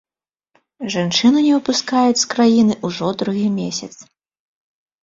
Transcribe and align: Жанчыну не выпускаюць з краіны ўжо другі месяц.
Жанчыну 0.93 1.43
не 1.49 1.53
выпускаюць 1.57 2.17
з 2.23 2.27
краіны 2.35 2.73
ўжо 2.91 3.15
другі 3.21 3.47
месяц. 3.61 3.93